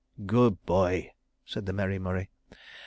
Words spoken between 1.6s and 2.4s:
the merry Murray.